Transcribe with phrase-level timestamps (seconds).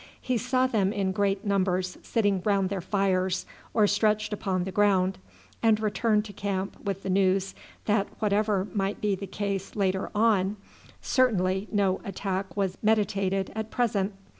[0.19, 5.19] He saw them in great numbers sitting round their fires or stretched upon the ground,
[5.61, 7.53] and returned to camp with the news
[7.85, 10.57] that whatever might be the case later on,
[11.03, 14.13] certainly no attack was meditated at present.